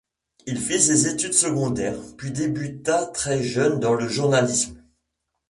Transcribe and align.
Il 0.47 0.57
fit 0.59 0.87
des 0.87 1.07
études 1.09 1.35
secondaires, 1.35 1.99
puis 2.17 2.31
débuta 2.31 3.05
très 3.05 3.43
jeune 3.43 3.79
dans 3.79 3.93
le 3.93 4.07
journalisme. 4.07 4.83